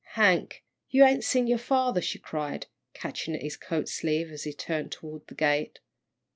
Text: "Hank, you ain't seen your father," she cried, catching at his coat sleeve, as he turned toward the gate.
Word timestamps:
"Hank, 0.13 0.63
you 0.89 1.03
ain't 1.05 1.23
seen 1.23 1.45
your 1.45 1.59
father," 1.59 2.01
she 2.01 2.17
cried, 2.17 2.65
catching 2.95 3.35
at 3.35 3.43
his 3.43 3.55
coat 3.55 3.87
sleeve, 3.87 4.31
as 4.31 4.45
he 4.45 4.51
turned 4.51 4.91
toward 4.91 5.27
the 5.27 5.35
gate. 5.35 5.77